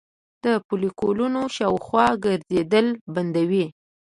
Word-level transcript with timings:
د 0.43 0.45
فولیکونو 0.65 1.41
شاوخوا 1.55 2.07
ګرځیدل 2.23 2.87
بندوي 3.13 3.65